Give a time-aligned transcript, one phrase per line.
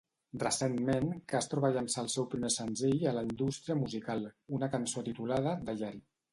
[0.43, 4.27] Recentment, Castro va llançar el seu primer senzill a la indústria musical,
[4.61, 6.07] una cançó titulada "Diary.